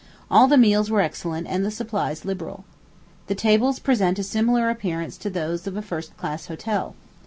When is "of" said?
5.67-5.77